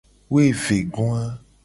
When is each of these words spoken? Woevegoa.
Woevegoa. 0.31 1.23